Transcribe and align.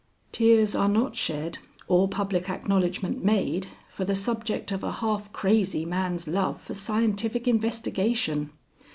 "Tears 0.31 0.73
are 0.73 0.87
not 0.87 1.15
shed 1.15 1.59
or 1.87 2.07
public 2.07 2.49
acknowledgment 2.49 3.23
made 3.23 3.67
for 3.87 4.03
the 4.03 4.15
subject 4.15 4.71
of 4.71 4.83
a 4.83 4.93
half 4.93 5.31
crazy 5.31 5.85
man's 5.85 6.27
love 6.27 6.59
for 6.59 6.73
scientific 6.73 7.47
investigation. 7.47 8.49